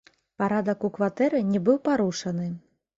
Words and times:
Парадак 0.41 0.87
у 0.89 0.91
кватэры 0.97 1.45
не 1.53 1.65
быў 1.69 1.77
парушаны. 1.87 2.55